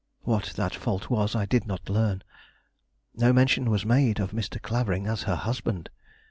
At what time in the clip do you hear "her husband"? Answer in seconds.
5.29-5.91